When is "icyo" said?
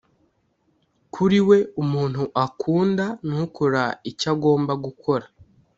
4.09-4.27